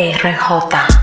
RJ. 0.00 0.99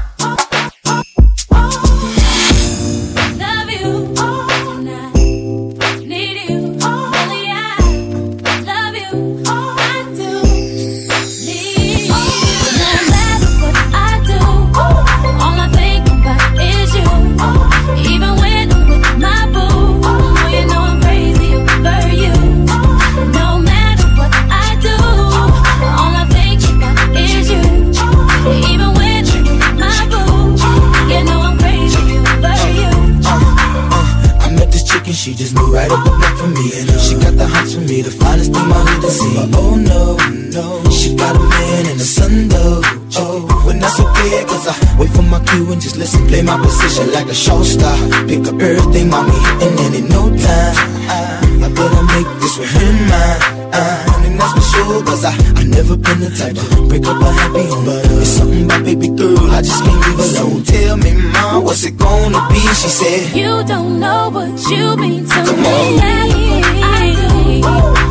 The 38.01 38.11
finest 38.11 38.53
thing 38.53 38.67
my 38.67 38.75
hood 38.77 39.03
has 39.03 39.19
seen. 39.19 39.49
Oh 39.55 39.75
no, 39.75 40.17
no, 40.53 40.89
she 40.91 41.15
got 41.15 41.35
a 41.35 41.39
man 41.39 41.85
and 41.91 41.99
a 41.99 42.03
son 42.03 42.47
though. 42.47 42.81
Oh, 43.17 43.63
when 43.65 43.79
that's 43.79 43.99
okay, 43.99 44.43
cause 44.45 44.67
I 44.67 44.75
wait 44.99 45.09
for 45.11 45.23
my 45.23 45.39
cue 45.45 45.71
and 45.71 45.81
just 45.81 45.97
listen, 45.97 46.27
play 46.27 46.41
my 46.41 46.57
position 46.61 47.11
like 47.11 47.27
a 47.27 47.33
show 47.33 47.63
star. 47.63 47.95
Pick 48.27 48.45
up 48.47 48.59
everything, 48.61 49.09
mommy, 49.09 49.33
hitting 49.61 49.79
and 49.85 49.95
in 49.95 50.05
no 50.09 50.29
time. 50.29 50.75
I, 51.09 51.65
I 51.65 51.67
better 51.73 52.03
make 52.13 52.29
this 52.41 52.57
with 52.59 52.69
him 52.69 52.95
mine. 53.09 53.41
Uh, 53.73 54.23
and 54.25 54.39
that's 54.39 54.53
for 54.53 54.65
sure, 54.77 55.03
cause 55.03 55.23
I, 55.25 55.33
I 55.57 55.63
never 55.63 55.95
been 55.97 56.19
the 56.19 56.29
type 56.37 56.55
to 56.55 56.87
break 56.87 57.05
up 57.05 57.21
a 57.21 57.31
happy 57.31 57.65
home. 57.65 57.85
But 57.85 58.05
uh, 58.05 58.21
it's 58.21 58.29
something 58.29 58.65
about 58.65 58.83
baby 58.85 59.09
girl, 59.09 59.39
I 59.51 59.61
just 59.61 59.83
can't 59.83 60.01
leave 60.05 60.19
alone. 60.19 60.63
so 60.65 60.71
Tell 60.73 60.97
me, 60.97 61.13
mom, 61.33 61.63
what's 61.63 61.83
it 61.85 61.97
gonna 61.97 62.41
be? 62.49 62.59
She 62.77 62.89
said, 62.89 63.35
You 63.35 63.63
don't 63.65 63.99
know 63.99 64.29
what 64.29 64.53
you 64.69 64.95
mean 64.97 65.25
to 65.25 65.33
Come 65.45 65.61
me. 65.61 65.99
on. 65.99 66.46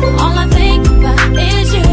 I. 0.03 0.21
All 0.23 0.37
I 0.37 0.47
think 0.49 0.85
about 0.87 1.19
is 1.37 1.73
you. 1.73 1.87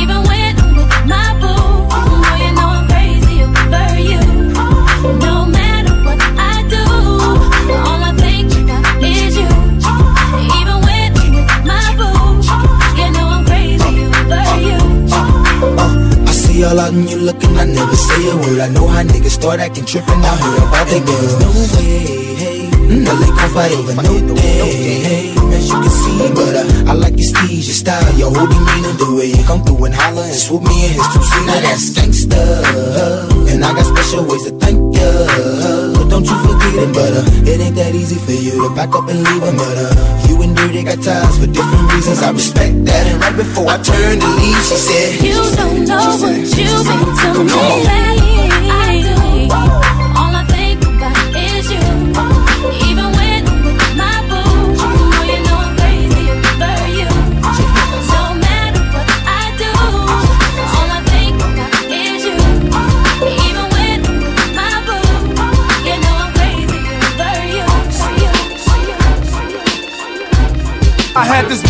Even 0.00 0.20
when 0.28 0.54
I'm 0.58 0.76
with 0.76 1.06
my 1.12 1.28
boo, 1.40 1.54
oh, 1.96 2.36
you 2.42 2.50
know 2.56 2.68
I'm 2.76 2.86
crazy 2.90 3.42
over 3.42 3.98
you. 4.10 4.22
No 5.26 5.46
matter 5.46 5.94
what 6.06 6.20
I 6.52 6.54
do, 6.74 6.84
all 7.88 8.02
I 8.10 8.12
think 8.16 8.52
about 8.62 9.02
is 9.02 9.36
you. 9.36 9.50
Even 10.58 10.76
when 10.86 11.10
I'm 11.22 11.30
with 11.36 11.52
my 11.70 11.84
boo, 11.98 12.42
you 12.98 13.08
know 13.14 13.26
I'm 13.36 13.44
crazy 13.46 13.94
over 14.06 14.44
you. 14.68 14.80
I 16.26 16.32
see 16.32 16.64
all 16.64 16.78
out 16.80 16.92
and 16.92 17.08
you 17.08 17.18
looking, 17.18 17.56
I 17.58 17.64
never 17.64 17.96
say 17.96 18.30
a 18.30 18.36
word. 18.36 18.60
I 18.60 18.68
know 18.68 18.86
how 18.88 19.02
niggas 19.02 19.30
start 19.40 19.60
acting 19.60 19.84
trippin'. 19.84 20.22
I 20.24 20.36
heard 20.36 20.62
about 20.68 20.86
the 20.88 21.00
girls. 21.00 21.34
No 21.40 21.48
way, 21.76 22.34
hey. 22.34 22.70
Mm, 22.72 23.04
Now 23.04 23.14
they 23.20 23.26
gon' 23.28 23.50
fight 23.50 23.72
over 23.72 23.94
no 24.02 24.34
day, 24.34 25.02
hey. 25.06 25.35
You 25.66 25.82
can 25.82 25.90
see, 25.90 26.18
but 26.30 26.54
uh, 26.54 26.90
I 26.90 26.92
like 26.94 27.18
your 27.18 27.26
steez, 27.26 27.66
your 27.66 27.74
style, 27.74 28.14
your 28.14 28.30
whole 28.30 28.46
demeanor, 28.46 28.94
the 29.02 29.10
way 29.18 29.26
you 29.34 29.42
come 29.44 29.64
through 29.64 29.86
and 29.86 29.94
holler 29.94 30.22
and 30.22 30.34
swoop 30.34 30.62
me 30.62 30.86
in 30.86 30.94
his 30.94 31.06
two 31.10 31.22
seat. 31.26 31.46
Now 31.46 31.58
that's 31.58 31.90
gangsta, 31.90 32.38
and 33.50 33.64
I 33.64 33.74
got 33.74 33.86
special 33.86 34.22
ways 34.30 34.44
to 34.46 34.52
thank 34.62 34.78
ya. 34.94 35.10
But 35.90 36.06
don't 36.06 36.22
you 36.22 36.38
forget 36.46 36.74
it, 36.86 36.90
but 36.94 37.12
uh, 37.18 37.50
it 37.50 37.58
ain't 37.60 37.74
that 37.74 37.94
easy 37.98 38.14
for 38.14 38.30
you 38.30 38.62
to 38.62 38.70
back 38.78 38.94
up 38.94 39.08
and 39.10 39.18
leave 39.26 39.42
him. 39.42 39.56
But 39.58 39.74
uh, 39.74 39.90
you 40.30 40.40
and 40.42 40.54
Dirty 40.54 40.84
got 40.84 41.02
ties 41.02 41.34
for 41.34 41.50
different 41.50 41.92
reasons. 41.92 42.22
I 42.22 42.30
respect 42.30 42.84
that, 42.86 43.06
and 43.10 43.18
right 43.18 43.34
before 43.36 43.66
I 43.66 43.82
turned 43.82 44.22
to 44.22 44.30
leave, 44.38 44.62
she 44.70 44.76
said. 44.78 45.18
You 45.18 45.34
don't 45.34 45.82
know 45.82 46.14
what 46.14 46.46
you 46.46 46.78
mean 46.78 47.10
to 47.26 47.42
me. 47.42 48.15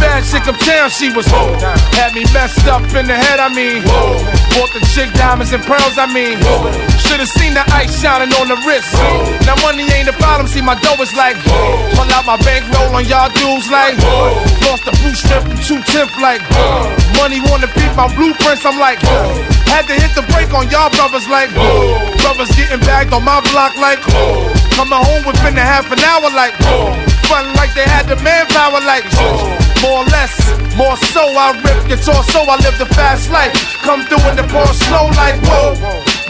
Bad 0.00 0.24
chick 0.24 0.46
uptown, 0.46 0.90
she 0.90 1.12
was 1.12 1.26
whoa. 1.28 1.52
Had 1.96 2.14
me 2.14 2.24
messed 2.32 2.66
up 2.66 2.82
in 2.94 3.06
the 3.06 3.16
head, 3.16 3.40
I 3.40 3.48
mean. 3.48 3.82
Whoa. 3.82 4.20
Bought 4.56 4.72
the 4.72 4.82
chick 4.92 5.12
diamonds 5.14 5.52
and 5.52 5.62
pearls, 5.64 5.98
I 5.98 6.06
mean. 6.08 6.38
Whoa. 6.40 6.72
Should've 7.00 7.28
seen 7.28 7.54
the 7.54 7.64
ice 7.72 7.92
shining 8.00 8.32
on 8.40 8.48
the 8.48 8.58
wrist. 8.64 8.92
Whoa. 8.94 9.26
Now 9.44 9.56
money 9.64 9.84
ain't 9.92 10.08
the 10.08 10.16
problem, 10.16 10.48
see 10.48 10.62
my 10.62 10.76
dough 10.80 11.00
is 11.00 11.12
like. 11.14 11.36
Whoa. 11.44 11.96
Pull 11.96 12.08
out 12.12 12.24
my 12.24 12.38
bankroll 12.44 12.94
on 12.94 13.04
y'all 13.06 13.30
dudes 13.32 13.68
like. 13.70 13.96
Whoa. 14.00 14.36
Lost 14.68 14.84
the 14.84 14.94
blue 15.02 15.14
strip 15.14 15.44
and 15.44 15.60
two 15.62 15.80
tip 15.92 16.10
like. 16.20 16.42
Whoa. 16.52 16.92
Money 17.20 17.40
wanna 17.48 17.68
peep 17.68 17.92
my 17.96 18.08
blueprints, 18.14 18.64
I'm 18.64 18.78
like. 18.78 19.00
Whoa. 19.02 19.44
Had 19.70 19.86
to 19.88 19.94
hit 19.94 20.12
the 20.14 20.24
brake 20.32 20.52
on 20.54 20.68
y'all 20.70 20.90
brothers 20.90 21.28
like. 21.28 21.50
Whoa. 21.52 22.00
Brothers 22.22 22.52
getting 22.56 22.80
bagged 22.84 23.12
on 23.12 23.24
my 23.24 23.40
block 23.52 23.76
like. 23.76 24.00
Whoa. 24.08 24.52
Coming 24.76 25.00
home 25.00 25.24
within 25.24 25.56
a 25.56 25.64
half 25.64 25.90
an 25.92 26.00
hour 26.00 26.28
like. 26.32 26.54
Whoa. 26.64 26.92
Fun 27.28 27.52
like 27.54 27.74
they 27.74 27.84
had 27.84 28.06
the 28.06 28.16
manpower 28.22 28.80
like. 28.84 29.04
Whoa. 29.16 29.55
More 29.82 30.02
or 30.02 30.08
less, 30.08 30.32
more 30.76 30.96
so, 31.12 31.20
I 31.20 31.52
rip 31.60 31.88
your 31.88 32.00
torso, 32.00 32.40
I 32.48 32.56
live 32.64 32.78
the 32.78 32.88
fast 32.96 33.30
life. 33.30 33.52
Come 33.84 34.04
through 34.08 34.24
in 34.30 34.36
the 34.36 34.46
pour 34.48 34.66
slow 34.72 35.08
like 35.16 35.36
whoa. 35.44 35.76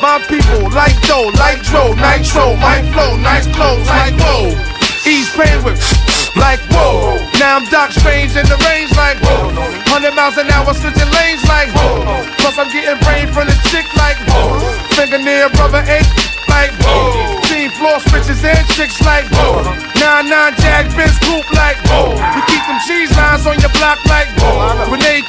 My 0.02 0.18
people, 0.26 0.68
like 0.74 0.94
dough, 1.06 1.30
like 1.38 1.62
dro, 1.62 1.94
nitro, 1.94 2.56
my 2.58 2.82
flow, 2.92 3.16
nice 3.16 3.46
clothes, 3.54 3.86
like 3.88 4.14
whoa. 4.18 4.52
Ease 5.06 5.30
pain 5.32 5.62
with, 5.62 5.78
like 6.36 6.60
whoa. 6.74 7.16
Now 7.38 7.62
I'm 7.62 7.64
Doc 7.70 7.92
Strange 7.92 8.34
in 8.34 8.46
the 8.50 8.58
range, 8.66 8.90
like 8.98 9.18
whoa. 9.22 9.54
100 9.94 10.12
miles 10.12 10.36
an 10.36 10.50
hour, 10.50 10.74
switching 10.74 11.10
lanes, 11.14 11.42
like 11.46 11.70
whoa. 11.72 12.26
Plus 12.42 12.58
I'm 12.58 12.68
getting 12.74 12.98
brain 13.06 13.30
from 13.30 13.46
the 13.46 13.56
chick, 13.70 13.86
like 13.96 14.18
whoa. 14.28 14.58
Finger 14.98 15.22
Fingernail 15.22 15.50
brother 15.54 15.86
ache, 15.86 16.10
like 16.50 16.74
whoa. 16.82 17.40
Team 17.46 17.70
floor 17.78 18.00
switches 18.10 18.42
and 18.42 18.66
chicks, 18.74 19.00
like 19.06 19.24
whoa. 19.32 19.64
9-9 19.96 20.54
Jag 20.60 20.65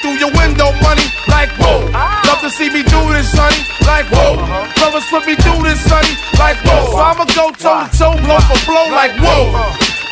through 0.02 0.18
your 0.22 0.31
window, 0.38 0.69
money, 0.84 1.08
like 1.28 1.50
whoa. 1.58 1.88
Love 2.28 2.41
to 2.41 2.50
see 2.50 2.69
me 2.69 2.84
do 2.84 3.00
this, 3.13 3.31
sonny, 3.31 3.62
like 3.85 4.06
whoa. 4.12 4.38
Brothers 4.78 5.08
put 5.09 5.25
me 5.25 5.35
through 5.35 5.63
this, 5.63 5.81
sonny, 5.84 6.13
like 6.38 6.58
whoa. 6.66 6.91
So 6.91 6.97
I'ma 6.97 7.25
go 7.34 7.52
toe 7.56 7.88
to 7.88 7.97
toe, 7.97 8.16
blow 8.22 8.40
for 8.46 8.59
blow, 8.68 8.86
like 8.94 9.16
whoa. 9.18 9.53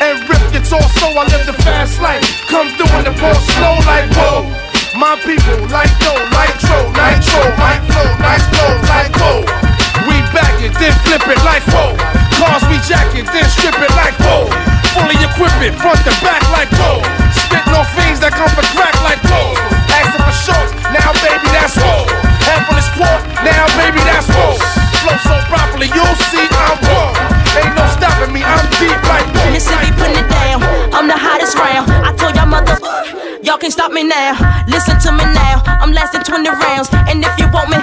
And 0.00 0.20
rip 0.28 0.42
your 0.52 0.64
torso, 0.64 1.06
I 1.14 1.24
live 1.32 1.46
the 1.46 1.56
fast 1.64 2.00
life. 2.00 2.24
Come 2.48 2.68
through 2.76 2.92
in 2.98 3.04
the 3.08 3.14
pour 3.16 3.36
slow, 3.56 3.76
like 3.86 4.08
whoa. 4.16 4.44
My 4.96 5.12
people, 5.20 5.60
like 5.68 5.92
dough, 6.00 6.16
nitro, 6.32 6.88
nitro, 6.96 7.42
my 7.60 7.76
flow, 7.84 8.08
clothes, 8.16 8.84
like 8.88 9.12
whoa. 9.20 9.44
We 10.08 10.16
back 10.32 10.56
it, 10.64 10.72
then 10.80 10.92
flip 11.04 11.24
it 11.28 11.40
like 11.44 11.64
whoa. 11.68 11.92
Cars 12.40 12.64
we 12.68 12.80
jack 12.88 13.12
it, 13.12 13.28
then 13.28 13.44
strip 13.48 13.75
now. 34.16 34.64
Listen 34.66 34.96
to 35.04 35.10
me 35.12 35.24
now. 35.36 35.60
I'm 35.82 35.92
lasting 35.92 36.24
20 36.24 36.48
rounds. 36.48 36.88
And 37.08 37.24
if 37.24 37.34
you 37.38 37.46
want 37.52 37.68
me, 37.70 37.78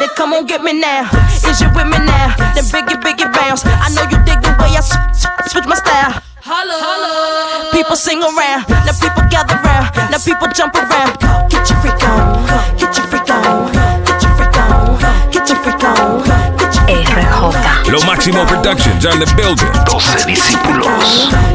then 0.00 0.10
come 0.16 0.32
on 0.32 0.46
get 0.46 0.62
me 0.62 0.72
now. 0.72 1.08
Is 1.48 1.60
you 1.60 1.68
with 1.76 1.88
me 1.92 1.98
now? 2.00 2.34
Then 2.54 2.64
biggie, 2.72 2.98
biggie 3.04 3.30
bounce. 3.36 3.62
I 3.84 3.88
know 3.94 4.04
you 4.08 4.18
dig 4.24 4.40
the 4.40 4.52
way 4.60 4.72
I 4.72 4.80
sw- 4.80 5.00
sw- 5.20 5.34
switch 5.52 5.66
my 5.66 5.76
style. 5.76 6.12
Holla, 6.48 6.76
holla. 6.76 7.72
People 7.72 7.96
sing 7.96 8.20
around, 8.20 8.68
now 8.68 8.92
people 9.00 9.24
gather 9.32 9.56
round, 9.64 9.88
now 10.12 10.20
people 10.20 10.46
jump 10.52 10.74
around. 10.76 11.16
Get 11.48 11.64
your 11.70 11.78
freak 11.80 12.04
on, 12.04 12.44
get 12.76 12.92
your 12.96 13.06
freak 13.08 13.30
on, 13.32 13.72
get 14.04 14.20
your 14.22 14.32
freak 14.36 14.56
on, 14.60 15.00
get 15.32 15.48
your 15.48 15.58
freak 15.64 15.84
on, 15.88 16.20
get 16.52 16.74
your 16.76 16.84
freak 16.84 17.04
on. 17.08 17.24
RJ. 17.54 17.90
Lo 17.92 17.98
Máximo 18.04 18.44
Productions 18.46 19.06
are 19.06 19.14
in 19.14 19.20
the 19.20 19.32
building. 19.36 19.70
12 19.86 20.26
discípulos. 20.26 21.53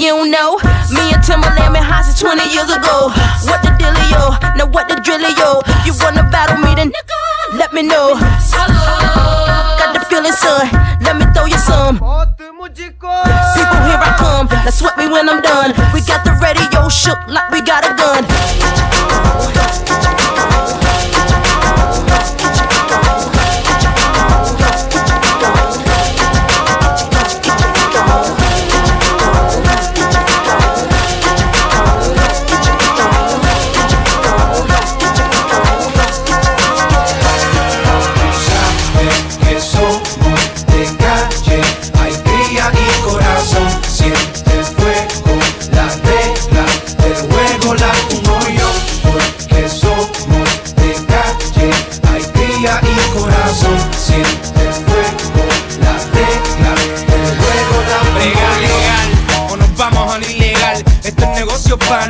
you 0.00 0.26
know. 0.26 0.56
Me 0.90 1.12
and 1.12 1.22
Timbaland 1.22 1.72
been 1.74 1.82
hot 1.82 2.04
since 2.04 2.20
20 2.20 2.42
years 2.50 2.70
ago. 2.70 3.10
What 3.46 3.62
the 3.62 3.70
dealio? 3.78 4.34
Now 4.56 4.66
what 4.66 4.88
the 4.88 4.96
drillio? 4.96 5.62
If 5.86 5.86
you 5.86 5.94
wanna 6.02 6.24
battle 6.30 6.58
me, 6.58 6.74
then 6.74 6.92
let 7.54 7.72
me 7.72 7.82
know. 7.82 8.14
Got 9.78 9.94
the 9.94 10.00
feeling, 10.08 10.32
son. 10.32 10.66
Let 11.02 11.16
me 11.16 11.26
throw 11.34 11.46
you 11.46 11.58
some. 11.58 11.98
People, 13.54 13.80
here 13.86 14.00
I 14.00 14.14
come. 14.18 14.46
Now 14.50 14.70
sweat 14.70 14.96
me 14.98 15.06
when 15.06 15.28
I'm 15.28 15.40
done. 15.42 15.70
We 15.92 16.00
got 16.02 16.24
the 16.24 16.32
radio 16.42 16.88
shook 16.88 17.18
like 17.28 17.50
we 17.50 17.60
got 17.62 17.84
a 17.84 17.94
gun. 17.94 18.24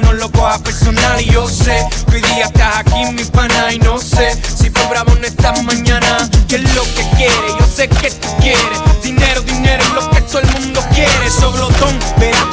No 0.03 0.13
lo 0.15 0.31
coja 0.31 0.59
personal. 0.59 1.21
Y 1.21 1.31
yo 1.31 1.49
sé 1.49 1.87
que 2.09 2.17
hoy 2.17 2.23
día 2.23 2.47
estás 2.47 2.79
aquí, 2.79 3.05
mi 3.13 3.25
pana. 3.25 3.73
Y 3.73 3.79
no 3.79 3.99
sé 3.99 4.35
si 4.57 4.71
fue 4.71 4.87
bravo 4.89 5.13
en 5.17 5.25
esta 5.25 5.53
mañana. 5.63 6.29
¿Qué 6.49 6.57
es 6.57 6.75
lo 6.75 6.83
que 6.95 7.05
quiere? 7.17 7.49
Yo 7.59 7.67
sé 7.67 7.89
que 7.89 8.11
tú 8.11 8.29
quieres. 8.41 8.79
Dinero, 9.03 9.41
dinero 9.43 9.83
es 9.83 9.93
lo 9.93 10.11
que 10.11 10.21
todo 10.23 10.41
el 10.41 10.51
mundo 10.61 10.83
quiere. 10.95 11.31
Soblotón, 11.31 11.99
verá 12.19 12.44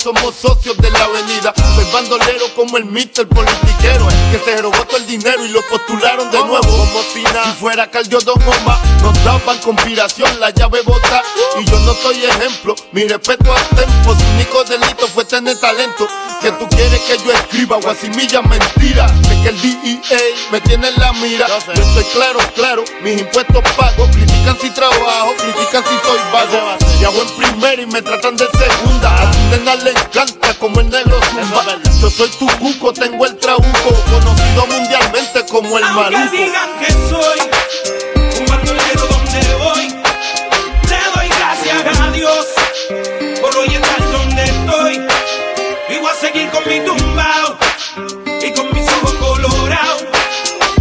somos 0.00 0.34
socios 0.34 0.79
bandolero 2.10 2.46
como 2.54 2.76
el 2.76 2.84
mister 2.84 3.26
politiquero. 3.28 4.08
Que 4.30 4.38
se 4.44 4.62
robó 4.62 4.84
todo 4.86 4.96
el 4.96 5.06
dinero 5.06 5.44
y 5.44 5.48
lo 5.48 5.62
postularon 5.62 6.30
de 6.30 6.38
nuevo. 6.38 6.60
Como 6.60 7.02
si 7.12 7.22
nada. 7.22 7.52
Fuera 7.54 7.90
Cardio 7.90 8.20
Don 8.20 8.40
Omar, 8.42 8.78
nos 9.02 9.24
daban 9.24 9.58
conspiración, 9.58 10.40
la 10.40 10.50
llave 10.50 10.82
bota. 10.82 11.22
Y 11.60 11.64
yo 11.64 11.78
no 11.80 11.94
soy 11.94 12.24
ejemplo. 12.24 12.74
Mi 12.92 13.06
respeto 13.06 13.52
al 13.52 13.68
tempo. 13.68 14.14
Su 14.14 14.24
único 14.34 14.64
delito 14.64 15.06
fue 15.08 15.24
tener 15.24 15.58
talento. 15.60 16.06
Que 16.40 16.50
tú 16.52 16.66
quieres 16.68 17.00
que 17.00 17.18
yo 17.18 17.32
escriba 17.32 17.76
guasimilla 17.76 18.42
mentira. 18.42 19.06
De 19.06 19.42
que 19.42 19.48
el 19.48 19.60
DEA 19.60 20.20
me 20.50 20.60
tiene 20.60 20.88
en 20.88 20.94
la 20.98 21.12
mira. 21.14 21.46
Yo 21.48 21.82
estoy 21.82 22.04
claro, 22.12 22.40
claro. 22.54 22.84
Mis 23.02 23.20
impuestos 23.20 23.62
pago. 23.76 24.08
Critican 24.10 24.58
si 24.60 24.70
trabajo, 24.70 25.34
critican 25.38 25.84
si 25.84 26.06
soy 26.06 26.18
vago. 26.32 26.76
Viajo 26.98 27.22
en 27.22 27.36
primera 27.36 27.82
y 27.82 27.86
me 27.86 28.02
tratan 28.02 28.36
de 28.36 28.46
segunda. 28.46 29.22
A 29.22 29.30
tu 29.30 29.38
nena 29.50 29.74
le 29.76 29.90
encanta 29.90 30.54
como 30.54 30.80
el 30.80 30.90
negro 30.90 31.18
zumba. 31.30 31.64
Yo 32.00 32.08
soy 32.10 32.30
tu 32.38 32.46
cuco, 32.58 32.92
tengo 32.92 33.26
el 33.26 33.36
trabuco. 33.36 33.94
Conocido 34.10 34.66
mundialmente 34.66 35.44
como 35.50 35.76
el 35.78 35.84
Aunque 35.84 36.10
maluco. 36.16 36.36
digan 36.36 36.70
que 36.80 36.92
soy 36.92 37.38
un 38.40 38.46
bandolero 38.46 39.06
donde 39.06 39.54
voy, 39.56 39.88
le 40.88 41.00
doy 41.14 41.28
gracias 41.28 41.98
a 42.00 42.10
Dios 42.10 42.46
por 43.40 43.56
hoy 43.58 43.74
estar 43.74 44.12
donde 44.12 44.42
estoy. 44.44 45.06
Voy 46.00 46.10
a 46.10 46.14
seguir 46.14 46.48
con 46.50 46.66
mi 46.66 46.80
tumbao 46.80 47.58
y 48.42 48.50
con 48.52 48.72
mis 48.72 48.88
ojos 48.88 49.14
colorados, 49.16 50.04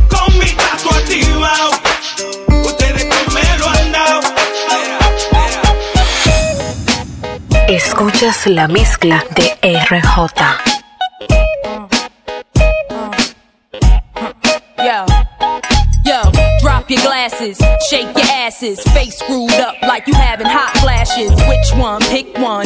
con 0.09 0.39
mi 0.39 0.45
gato 0.53 0.89
activado. 0.95 1.71
Ustedes 2.65 3.05
me 3.33 3.57
lo 3.57 3.67
han 3.67 3.91
dado. 3.91 4.21
Escuchas 7.67 8.47
la 8.47 8.67
mezcla 8.69 9.25
de 9.35 9.57
RJ. 9.89 10.78
Shake 17.89 18.15
your 18.15 18.31
asses, 18.31 18.81
face 18.93 19.17
screwed 19.17 19.51
up 19.51 19.75
like 19.81 20.07
you 20.07 20.13
having 20.13 20.47
hot 20.47 20.71
flashes. 20.77 21.29
Which 21.49 21.81
one? 21.81 22.01
Pick 22.03 22.33
one. 22.37 22.65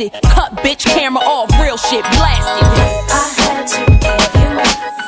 it, 0.00 0.12
cut 0.24 0.52
bitch 0.62 0.84
camera 0.86 1.22
off, 1.24 1.50
real 1.60 1.76
shit 1.76 2.02
blasted. 2.02 2.68
I 3.10 3.34
had 3.36 3.66
to 3.66 3.78
give 3.98 4.42
you 4.42 5.05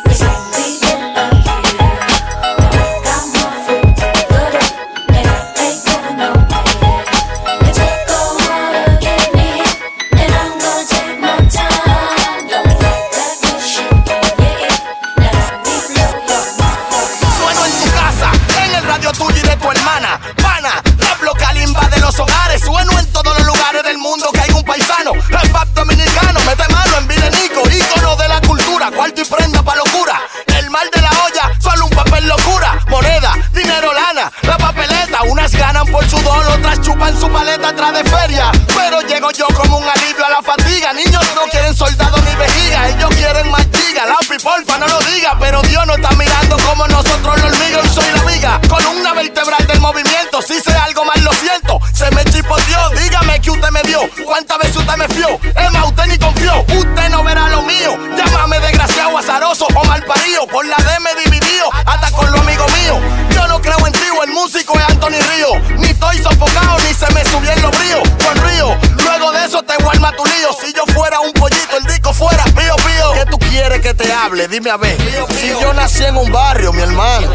Se 51.99 52.09
me 52.13 52.25
chipoteó. 52.27 52.91
Dígame 52.91 53.41
que 53.41 53.51
usted 53.51 53.71
me 53.71 53.83
vio. 53.83 53.99
¿Cuántas 54.25 54.57
veces 54.59 54.77
usted 54.77 54.97
me 54.97 55.09
fió? 55.09 55.37
Más, 55.73 55.89
usted 55.89 56.07
ni 56.07 56.17
confió. 56.17 56.61
Usted 56.61 57.09
no 57.11 57.25
verá 57.25 57.49
lo 57.49 57.63
mío. 57.63 57.99
Llámame 58.17 58.61
desgraciado, 58.61 59.19
azaroso 59.19 59.67
o 59.75 59.85
mal 59.85 60.05
parido. 60.05 60.47
Por 60.47 60.65
la 60.65 60.77
D 60.77 61.01
me 61.01 61.13
dividió. 61.25 61.65
Hasta 61.87 62.09
con 62.13 62.31
los 62.31 62.41
amigos 62.41 62.71
míos. 62.79 62.99
Yo 63.31 63.49
no 63.49 63.61
creo 63.61 63.85
en 63.85 63.93
ti, 63.93 63.99
el 64.23 64.31
músico 64.31 64.79
es 64.79 64.89
Anthony 64.91 65.19
Río. 65.35 65.79
Ni 65.79 65.89
estoy 65.89 66.19
sofocado, 66.19 66.79
ni 66.87 66.95
se 66.95 67.13
me 67.15 67.25
subió 67.25 67.51
en 67.51 67.63
los 67.63 67.77
bríos. 67.77 68.03
Con 68.25 68.49
río. 68.49 68.77
Luego 69.03 69.33
de 69.33 69.45
eso 69.45 69.61
te 69.65 69.77
guarda 69.83 70.13
tu 70.13 70.25
lío. 70.25 70.51
Si 70.61 70.73
yo 70.73 70.85
fuera 70.95 71.19
un 71.19 71.33
pollito, 71.33 71.79
el 71.79 71.85
disco 71.85 72.15
fuera 72.15 72.45
pío 72.45 72.77
pío. 72.77 73.13
¿Qué 73.15 73.27
tú 73.27 73.39
quieres 73.41 73.81
que 73.81 73.95
te 73.95 74.13
hable? 74.13 74.47
Dime 74.47 74.71
a 74.71 74.77
ver. 74.77 74.97
Si 75.41 75.49
yo 75.49 75.73
nací 75.73 76.05
en 76.05 76.17
un 76.17 76.31
barrio, 76.31 76.73
mi 76.73 76.83
hermano. 76.83 77.29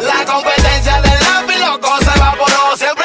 La 0.00 0.24
competencia 0.24 1.00
del 1.00 1.20
lápiz, 1.20 1.60
loco, 1.60 1.96
se 1.98 2.18
evaporó. 2.18 2.76
Siempre 2.76 2.99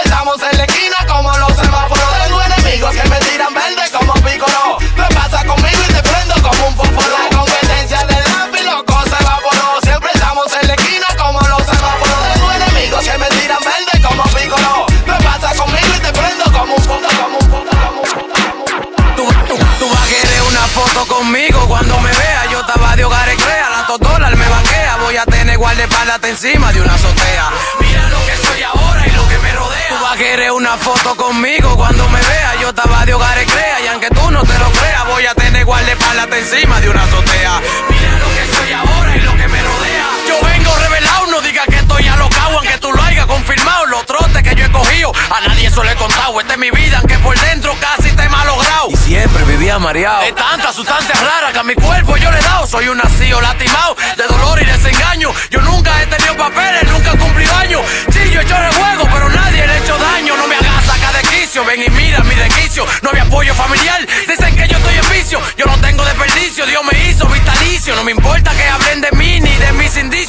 encima 36.45 36.79
de 36.79 36.89
una 36.89 37.03
azotea. 37.03 37.59
Mira 37.89 38.11
lo 38.19 38.29
que 38.35 38.55
soy 38.55 38.71
ahora 38.71 39.15
y 39.15 39.21
lo 39.21 39.31
que 39.31 39.47
me 39.47 39.61
rodea. 39.61 40.07
Yo 40.27 40.47
vengo 40.47 40.75
revelado, 40.77 41.27
no 41.27 41.41
digas 41.41 41.65
que 41.67 41.77
estoy 41.77 42.07
alocado, 42.07 42.57
aunque 42.59 42.77
tú 42.77 42.91
lo 42.91 43.01
hayas 43.01 43.25
confirmado. 43.25 43.85
Los 43.87 44.05
trotes 44.05 44.43
que 44.43 44.53
yo 44.55 44.65
he 44.65 44.71
cogido, 44.71 45.11
a 45.31 45.47
nadie 45.47 45.67
eso 45.67 45.83
le 45.83 45.93
he 45.93 45.95
contado. 45.95 46.39
Esta 46.39 46.53
es 46.53 46.59
mi 46.59 46.69
vida, 46.69 46.99
aunque 46.99 47.17
por 47.19 47.37
dentro 47.39 47.75
casi 47.79 48.11
te 48.11 48.23
he 48.23 48.29
malogrado. 48.29 48.89
Y 48.91 48.97
siempre 48.97 49.43
vivía 49.45 49.79
mareado. 49.79 50.21
De 50.21 50.33
tantas 50.33 50.75
sustancias 50.75 51.19
raras 51.19 51.51
que 51.51 51.59
a 51.59 51.63
mi 51.63 51.73
cuerpo 51.73 52.15
yo 52.17 52.29
le 52.29 52.39
he 52.39 52.43
dado. 52.43 52.67
Soy 52.67 52.89
un 52.89 52.97
nacido 52.97 53.41
lastimado, 53.41 53.95
de 54.15 54.23
dolor 54.27 54.61
y 54.61 54.65
desengaño. 54.65 55.33
Yo 55.49 55.61
nunca 55.61 55.99
he 56.01 56.05
tenido 56.05 56.37
papeles, 56.37 56.83
nunca 56.91 57.13
he 57.13 57.17
cumplido 57.17 57.55
años. 57.55 57.81
Sí, 58.11 58.19
yo 58.31 58.41
he 58.41 58.43
hecho 58.43 58.55
juego, 58.55 59.07
pero 59.11 59.29
nadie 59.29 59.65
le 59.65 59.73
ha 59.73 59.77
hecho 59.77 59.97
daño. 59.97 60.37
No 60.37 60.47
me 60.47 60.55
hagas 60.55 60.85
sacar 60.85 61.13
de 61.13 61.21
quicio, 61.27 61.65
ven 61.65 61.81
y 61.81 61.89
mira 61.89 62.19
mi 62.23 62.35
desquicio. 62.35 62.85
No 63.01 63.09
había 63.09 63.23
apoyo 63.23 63.55
familiar, 63.55 64.05
dicen 64.27 64.55
que 64.55 64.67
yo 64.67 64.77
estoy 64.77 64.95
en 64.95 65.09
vicio. 65.09 65.41
Yo 65.57 65.65
no 65.65 65.74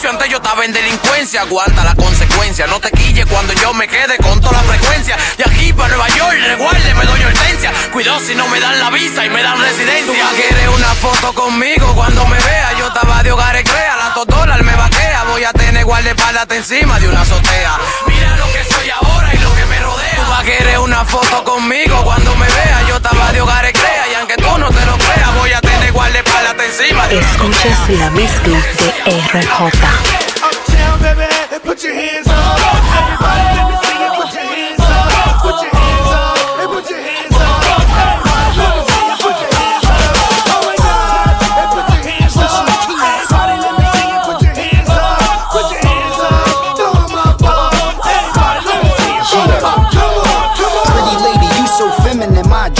Antes 0.09 0.29
yo 0.29 0.37
estaba 0.37 0.65
en 0.65 0.73
delincuencia, 0.73 1.41
aguanta 1.41 1.83
la 1.83 1.95
consecuencia. 1.97 2.69
No 2.69 2.79
te 2.79 2.93
quille 2.93 3.27
cuando 3.27 3.53
yo 3.55 3.75
me 3.75 3.89
quede 3.89 4.17
con 4.19 4.41
toda 4.41 4.53
la 4.53 4.63
frecuencia. 4.63 5.17
Y 5.37 5.43
aquí 5.43 5.73
para 5.73 5.89
Nueva 5.89 6.09
York, 6.11 6.37
reguárdeme, 6.47 7.05
doña 7.05 7.27
Hortensia. 7.27 7.73
Cuidado 7.93 8.21
si 8.21 8.37
no 8.37 8.47
me 8.47 8.61
dan 8.61 8.79
la 8.79 8.91
visa 8.91 9.27
y 9.27 9.31
me 9.31 9.43
dan 9.43 9.61
residencia. 9.61 10.25
Tú 10.31 10.37
querer 10.37 10.69
una 10.69 10.95
foto 10.95 11.33
conmigo 11.33 11.93
cuando 11.97 12.25
me 12.29 12.39
vea. 12.39 12.79
Yo 12.79 12.87
estaba 12.87 13.23
de 13.25 13.33
hogar 13.33 13.65
crea, 13.65 13.97
la 13.97 14.15
totola 14.15 14.57
me 14.59 14.77
vaquea. 14.77 15.25
Voy 15.25 15.43
a 15.43 15.53
tener 15.53 15.85
guardaespaldas 15.85 16.47
encima 16.51 17.01
de 17.01 17.09
una 17.09 17.23
azotea. 17.23 17.77
Mira 18.07 18.37
lo 18.37 18.47
que 18.53 18.65
soy 18.65 18.89
ahora 18.91 19.35
y 19.35 19.39
lo 19.39 19.55
que 19.57 19.67
me 19.67 19.81
rodea. 19.81 20.15
Tú 20.15 20.23
vas 20.31 20.41
a 20.41 20.45
querer 20.45 20.79
una 20.79 21.05
foto 21.05 21.43
conmigo 21.43 22.05
cuando 22.05 22.33
me 22.37 22.47
vea. 22.47 22.83
Yo 22.89 22.97
estaba 22.97 23.33
de 23.33 23.41
hogar 23.41 23.73
crea 23.73 24.05
y 24.13 24.15
aunque 24.15 24.37
tú 24.37 24.57
no 24.57 24.71
te 24.71 24.87
lo 24.87 24.97
creas, 24.99 25.35
voy 25.35 25.53
a 25.53 25.61
tener 25.61 25.76
encima 26.67 27.09
de 27.09 27.19
Escuchas 27.19 27.89
la 27.91 28.11
mezcla 28.11 28.59
de 28.59 29.13
RJ. 29.13 29.47
Uptown, 30.43 31.01
baby, 31.01 31.25
put 31.65 31.83
your 31.83 31.95
hands 31.95 32.29
up. 32.29 32.35
Everybody, 32.99 33.43
let 33.57 33.67
me 33.71 33.77
see 33.83 33.96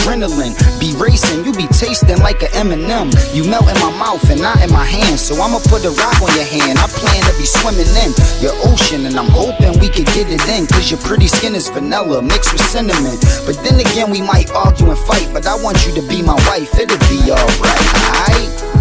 adrenaline 0.07 0.55
be 0.79 0.95
racing. 0.97 1.45
You 1.45 1.53
be 1.53 1.67
tasting 1.69 2.19
like 2.19 2.43
a 2.43 2.55
M&M. 2.55 3.11
You 3.35 3.43
melt 3.45 3.67
in 3.67 3.79
my 3.83 3.91
mouth 3.99 4.23
and 4.31 4.41
not 4.41 4.63
in 4.63 4.71
my 4.71 4.85
hand. 4.85 5.19
So 5.19 5.35
I'ma 5.35 5.59
put 5.67 5.85
a 5.85 5.91
rock 5.91 6.23
on 6.23 6.31
your 6.35 6.47
hand. 6.47 6.79
I 6.79 6.87
plan 6.87 7.23
to 7.27 7.35
be 7.39 7.47
swimming 7.47 7.91
in 8.07 8.15
your 8.41 8.55
ocean, 8.71 9.07
and 9.07 9.19
I'm 9.19 9.29
hoping 9.29 9.79
we 9.81 9.89
could 9.89 10.07
get 10.15 10.31
it 10.31 10.47
in. 10.49 10.67
Cause 10.67 10.91
your 10.91 11.01
pretty 11.01 11.27
skin 11.27 11.55
is 11.55 11.69
vanilla 11.69 12.23
mixed 12.23 12.53
with 12.53 12.63
cinnamon. 12.63 13.19
But 13.45 13.59
then 13.65 13.81
again, 13.81 14.11
we 14.11 14.23
might 14.23 14.51
argue 14.51 14.91
and 14.91 14.99
fight. 14.99 15.29
But 15.33 15.47
I 15.47 15.57
want 15.57 15.85
you 15.87 15.93
to 15.95 16.03
be 16.07 16.23
my 16.23 16.39
wife, 16.47 16.79
it'll 16.79 16.99
be 17.11 17.31
alright, 17.31 17.87
alright? 18.07 18.76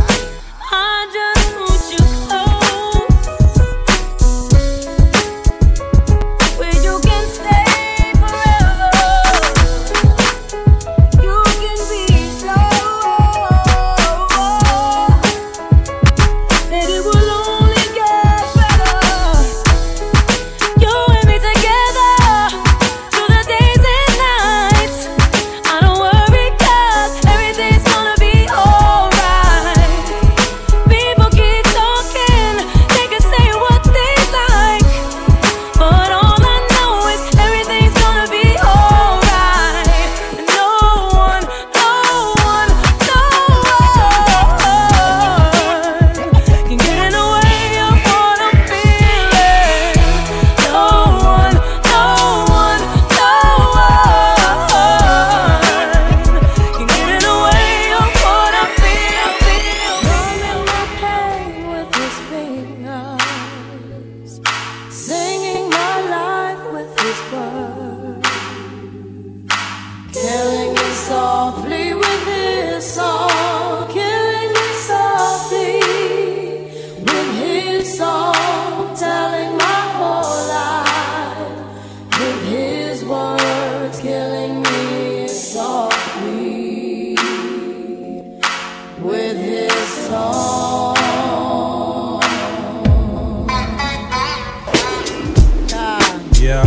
Yo, 96.46 96.62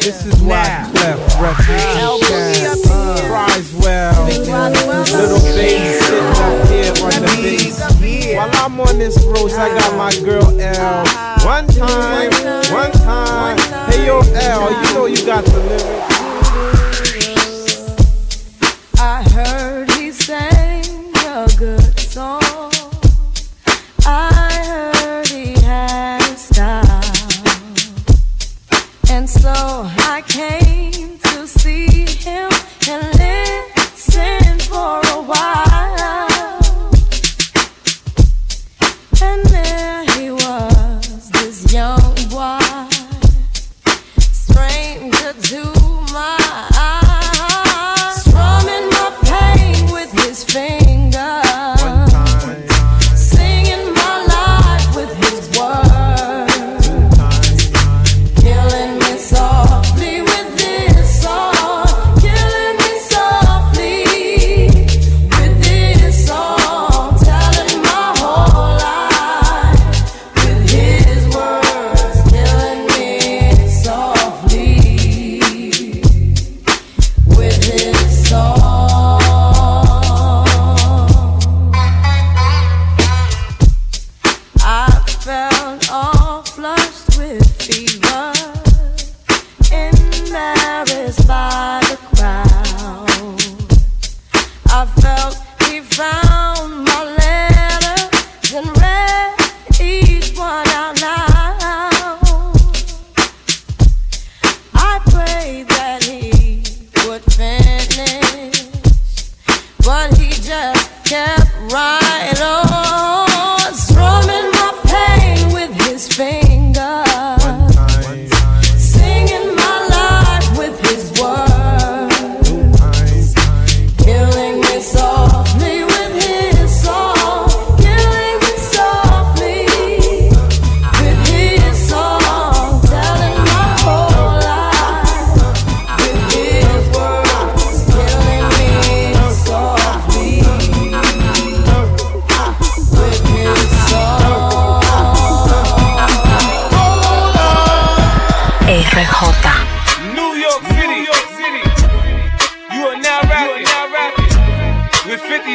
this 0.00 0.24
is 0.24 0.40
why 0.40 0.64
Clef 0.94 1.20
Refuge 1.38 2.24
Criswell, 3.28 4.24
little 4.24 5.40
bass 5.44 6.06
sitting 6.06 6.24
up 6.24 6.68
here 6.68 6.96
on 7.04 7.12
the 7.20 7.28
bass. 7.36 8.34
While 8.34 8.50
I'm 8.54 8.80
on 8.80 8.98
this 8.98 9.22
road, 9.26 9.52
I 9.52 9.68
got 9.78 9.94
my 9.98 10.10
girl 10.24 10.58
L. 10.58 11.04
One 11.44 11.66
time, 11.66 12.32
one 12.72 12.92
time. 12.92 13.58
Hey 13.90 14.06
yo, 14.06 14.20
L, 14.20 14.70
you 14.70 14.94
know 14.94 15.04
you 15.04 15.26
got 15.26 15.44
the 15.44 15.58
lyrics. 15.58 16.17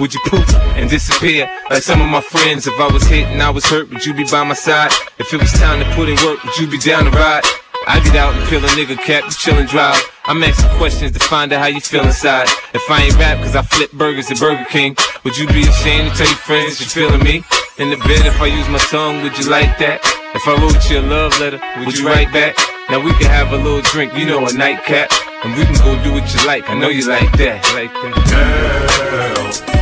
would 0.00 0.14
you 0.14 0.20
poof 0.26 0.54
and 0.76 0.88
disappear 0.88 1.50
like 1.70 1.82
some 1.82 2.00
of 2.00 2.08
my 2.08 2.20
friends? 2.20 2.66
If 2.66 2.78
I 2.78 2.92
was 2.92 3.04
hit 3.04 3.26
and 3.28 3.42
I 3.42 3.50
was 3.50 3.64
hurt, 3.64 3.90
would 3.90 4.04
you 4.04 4.14
be 4.14 4.24
by 4.24 4.44
my 4.44 4.54
side? 4.54 4.90
If 5.18 5.32
it 5.32 5.40
was 5.40 5.52
time 5.52 5.80
to 5.80 5.94
put 5.94 6.08
in 6.08 6.16
work, 6.24 6.42
would 6.44 6.56
you 6.58 6.66
be 6.66 6.78
down 6.78 7.04
to 7.04 7.10
ride? 7.10 7.42
I 7.86 7.98
get 8.04 8.14
out 8.14 8.34
and 8.34 8.48
peel 8.48 8.64
a 8.64 8.68
nigga 8.68 8.96
cap, 8.96 9.24
chillin' 9.24 9.68
drive. 9.68 10.00
I'm 10.24 10.42
asking 10.42 10.70
questions 10.78 11.12
to 11.12 11.18
find 11.18 11.52
out 11.52 11.60
how 11.60 11.66
you 11.66 11.80
feel 11.80 12.04
inside. 12.04 12.46
If 12.72 12.88
I 12.88 13.02
ain't 13.02 13.18
rap 13.18 13.38
cause 13.38 13.56
I 13.56 13.62
flip 13.62 13.90
burgers 13.92 14.30
at 14.30 14.38
Burger 14.38 14.64
King, 14.70 14.96
would 15.24 15.36
you 15.36 15.48
be 15.48 15.62
ashamed 15.62 16.10
to 16.10 16.16
tell 16.16 16.28
your 16.28 16.36
friends 16.36 16.80
you're 16.80 16.88
feeling 16.88 17.24
me? 17.24 17.42
In 17.78 17.90
the 17.90 17.96
bed, 17.96 18.24
if 18.26 18.40
I 18.40 18.46
use 18.46 18.68
my 18.68 18.78
tongue, 18.78 19.22
would 19.22 19.36
you 19.36 19.50
like 19.50 19.78
that? 19.78 19.98
If 20.34 20.46
I 20.46 20.54
wrote 20.62 20.88
you 20.90 21.00
a 21.00 21.04
love 21.04 21.38
letter, 21.40 21.60
would 21.84 21.98
you 21.98 22.06
write 22.06 22.32
back? 22.32 22.56
Now 22.88 23.00
we 23.00 23.12
can 23.14 23.26
have 23.26 23.52
a 23.52 23.56
little 23.56 23.82
drink, 23.82 24.16
you 24.16 24.26
know, 24.26 24.46
a 24.46 24.52
nightcap. 24.52 25.10
And 25.44 25.56
we 25.56 25.64
can 25.64 25.74
go 25.82 26.00
do 26.04 26.12
what 26.12 26.32
you 26.32 26.46
like, 26.46 26.70
I 26.70 26.78
know 26.78 26.88
you 26.88 27.08
like 27.08 27.32
that, 27.38 27.64
like 27.74 27.92
that. 27.92 29.72
Girl, 29.72 29.81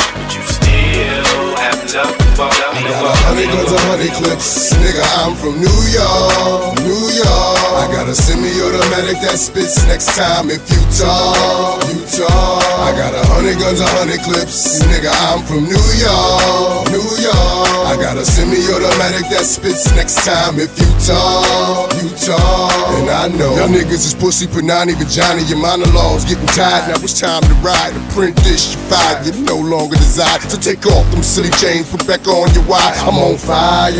I 2.81 2.89
got 2.89 3.05
a 3.05 3.13
hundred 3.29 3.45
guns, 3.53 3.69
a 3.69 3.79
hundred 3.85 4.09
clips. 4.17 4.73
Nigga, 4.81 5.05
I'm 5.21 5.37
from 5.37 5.53
New 5.61 5.79
York, 5.93 6.81
New 6.81 7.13
York. 7.13 7.61
I 7.77 7.85
got 7.93 8.09
a 8.09 8.15
semi-automatic 8.17 9.21
that 9.21 9.37
spits 9.37 9.85
next 9.85 10.17
time 10.17 10.49
if 10.49 10.65
you 10.65 10.81
talk, 10.97 11.77
you 11.93 12.01
talk. 12.09 12.65
I 12.81 12.89
got 12.97 13.13
a 13.13 13.21
hundred 13.29 13.61
guns, 13.61 13.85
a 13.85 13.89
hundred 14.01 14.25
clips. 14.25 14.81
Nigga, 14.89 15.13
I'm 15.29 15.45
from 15.45 15.69
New 15.69 15.87
York, 16.01 16.89
New 16.89 17.05
York. 17.21 17.69
I 17.85 18.01
got 18.01 18.17
a 18.17 18.25
semi-automatic 18.25 19.29
that 19.29 19.45
spits 19.45 19.93
next 19.93 20.25
time 20.25 20.57
if 20.57 20.73
you 20.81 20.89
talk, 21.05 21.93
you 22.01 22.09
talk. 22.17 22.97
And 22.97 23.13
I 23.13 23.29
know 23.29 23.61
y'all 23.61 23.69
niggas 23.69 24.09
is 24.09 24.17
pussy, 24.17 24.49
panani, 24.49 24.97
vagina. 24.97 25.45
Your 25.45 25.61
monologues 25.61 26.25
getting 26.25 26.49
tired. 26.57 26.89
Now 26.89 26.97
it's 26.97 27.13
time 27.13 27.45
to 27.45 27.53
ride. 27.61 27.93
This, 28.41 28.73
you 28.73 28.81
fired. 28.89 29.25
You 29.25 29.33
no 29.45 29.57
longer 29.57 29.95
desire 29.95 30.39
to 30.49 30.57
take 30.59 30.85
off 30.85 31.09
them 31.11 31.21
silly 31.23 31.49
chains, 31.61 31.89
put 31.89 32.05
back 32.05 32.27
on 32.27 32.53
your 32.53 32.65
wire. 32.71 32.95
I'm 33.03 33.19
on 33.19 33.35
fire, 33.35 33.91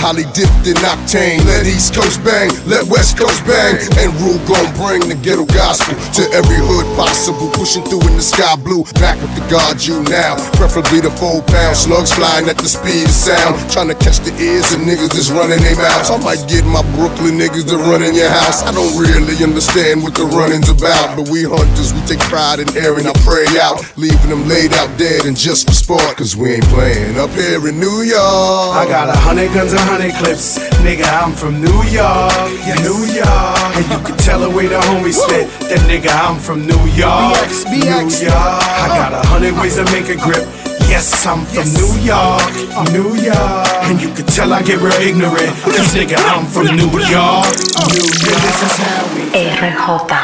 highly 0.00 0.24
dipped 0.32 0.64
in 0.64 0.80
octane. 0.80 1.44
Let 1.44 1.68
East 1.68 1.92
Coast 1.92 2.24
bang, 2.24 2.48
let 2.64 2.88
West 2.88 3.20
Coast 3.20 3.44
bang, 3.44 3.76
and 4.00 4.08
Rule 4.24 4.40
gon' 4.48 4.72
bring 4.80 5.04
the 5.04 5.18
ghetto 5.20 5.44
gospel 5.44 5.92
to 6.16 6.22
every 6.32 6.56
hood 6.56 6.88
possible. 6.96 7.52
Pushing 7.52 7.84
through 7.84 8.00
in 8.08 8.16
the 8.16 8.24
sky 8.24 8.56
blue, 8.56 8.88
back 8.96 9.20
with 9.20 9.36
the 9.36 9.44
guard 9.52 9.84
you 9.84 10.00
now. 10.08 10.40
Preferably 10.56 11.04
the 11.04 11.12
four 11.20 11.44
pound 11.44 11.76
slugs 11.76 12.08
flying 12.16 12.48
at 12.48 12.56
the 12.56 12.70
speed 12.70 13.04
of 13.04 13.12
sound, 13.12 13.60
trying 13.68 13.92
to 13.92 13.98
catch 14.00 14.24
the 14.24 14.32
ears 14.40 14.72
of 14.72 14.80
niggas 14.80 15.12
that's 15.12 15.28
running 15.28 15.60
their 15.60 15.76
mouths. 15.76 16.08
I 16.08 16.16
might 16.16 16.40
get 16.48 16.64
my 16.64 16.80
Brooklyn 16.96 17.36
niggas 17.36 17.68
to 17.68 17.76
run 17.76 18.00
in 18.00 18.16
your 18.16 18.32
house. 18.32 18.64
I 18.64 18.72
don't 18.72 18.96
really 18.96 19.36
understand 19.44 20.00
what 20.00 20.16
the 20.16 20.24
running's 20.24 20.72
about, 20.72 21.20
but 21.20 21.28
we 21.28 21.44
hunters, 21.44 21.92
we 21.92 22.00
take 22.08 22.24
pride 22.32 22.64
in 22.64 22.68
airing 22.80 23.04
our 23.04 23.18
prey 23.20 23.44
out, 23.60 23.84
leaving 24.00 24.32
them 24.32 24.48
laid 24.48 24.72
out 24.72 24.88
dead 24.96 25.28
and 25.28 25.36
just 25.36 25.68
for 25.68 25.76
sport, 25.76 26.16
cause 26.16 26.32
we 26.32 26.56
ain't 26.56 26.70
playing 26.72 27.20
up 27.20 27.30
here 27.36 27.60
in 27.68 27.76
New 27.76 28.00
York. 28.00 28.05
I 28.14 28.86
got 28.86 29.08
a 29.08 29.18
hundred 29.18 29.52
guns, 29.52 29.72
a 29.72 29.80
hundred 29.80 30.14
clips. 30.14 30.58
Nigga, 30.86 31.02
I'm 31.10 31.32
from 31.32 31.60
New 31.60 31.82
York, 31.90 32.50
New 32.86 33.02
York. 33.10 33.58
And 33.74 33.84
you 33.90 33.98
can 34.06 34.16
tell 34.18 34.40
the 34.40 34.50
way 34.50 34.66
the 34.66 34.78
homies 34.86 35.18
spit. 35.18 35.50
That 35.66 35.82
nigga, 35.90 36.14
I'm 36.14 36.38
from 36.38 36.66
New 36.66 36.82
York, 36.94 37.34
New 37.66 37.82
York. 37.82 38.62
I 38.78 38.86
got 38.94 39.12
a 39.12 39.26
hundred 39.26 39.54
ways 39.58 39.76
to 39.76 39.84
make 39.90 40.08
a 40.08 40.14
grip. 40.16 40.46
Yes, 40.86 41.26
I'm 41.26 41.42
from 41.50 41.66
New 41.74 41.92
York, 42.06 42.46
New 42.94 43.10
York. 43.18 43.66
And 43.90 44.00
you 44.00 44.14
can 44.14 44.26
tell 44.26 44.52
I 44.52 44.62
get 44.62 44.78
real 44.78 44.94
ignorant. 45.02 45.50
Cause 45.66 45.90
nigga, 45.94 46.14
I'm 46.30 46.46
from 46.46 46.66
New 46.78 46.86
York, 46.86 47.50
New 47.90 48.06
York. 48.06 48.38
This 48.46 48.62
is 48.62 48.76
how 48.78 49.02
we. 49.18 49.22
RJ. 49.34 50.22